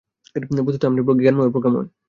বস্তুত 0.65 0.83
আপনি 0.85 0.99
জ্ঞানময় 1.21 1.47
ও 1.47 1.53
প্রজ্ঞাময়। 1.53 1.87